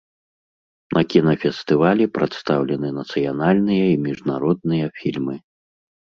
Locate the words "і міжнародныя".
3.91-4.85